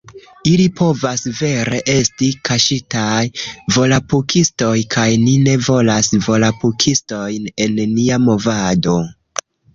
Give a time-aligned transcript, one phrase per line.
[0.51, 3.19] Ili povas vere esti kaŝitaj
[3.75, 8.99] volapukistoj kaj ni ne volas volapukistojn en nia movado